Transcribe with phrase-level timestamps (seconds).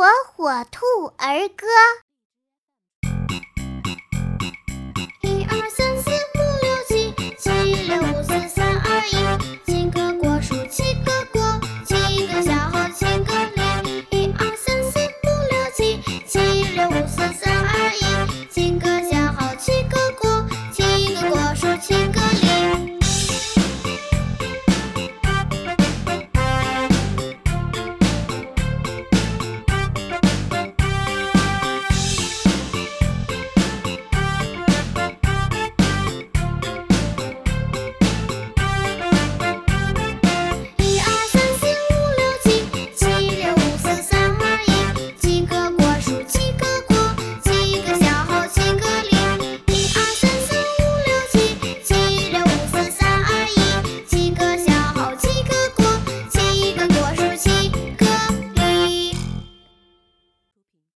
[0.00, 1.66] 火火兔儿歌。